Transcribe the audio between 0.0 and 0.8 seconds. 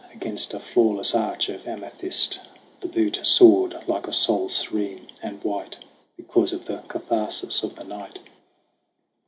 Against a